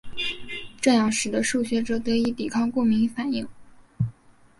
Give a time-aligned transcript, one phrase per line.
[0.81, 3.47] 这样使得受血者得以抵抗过敏反应。